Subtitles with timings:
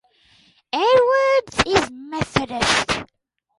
[0.73, 3.05] Edwards is Methodist.